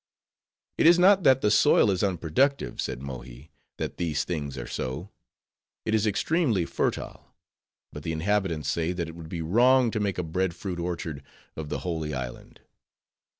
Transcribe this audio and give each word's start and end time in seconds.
"It 0.79 0.87
is 0.87 0.97
not 0.97 1.21
that 1.25 1.41
the 1.41 1.51
soil 1.51 1.91
is 1.91 2.01
unproductive," 2.01 2.81
said 2.81 3.03
Mohi, 3.03 3.51
"that 3.77 3.97
these 3.97 4.23
things 4.23 4.57
are 4.57 4.65
so. 4.65 5.11
It 5.85 5.93
is 5.93 6.07
extremely 6.07 6.65
fertile; 6.65 7.35
but 7.93 8.01
the 8.01 8.11
inhabitants 8.11 8.67
say 8.67 8.93
that 8.93 9.07
it 9.07 9.13
would 9.13 9.29
be 9.29 9.43
wrong 9.43 9.91
to 9.91 9.99
make 9.99 10.17
a 10.17 10.23
Bread 10.23 10.55
fruit 10.55 10.79
orchard 10.79 11.21
of 11.55 11.69
the 11.69 11.81
holy 11.81 12.15
island." 12.15 12.61